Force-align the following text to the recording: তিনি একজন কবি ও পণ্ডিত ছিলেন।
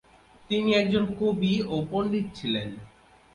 তিনি 0.49 0.69
একজন 0.73 1.03
কবি 1.19 1.53
ও 1.65 1.75
পণ্ডিত 1.91 2.27
ছিলেন। 2.35 2.69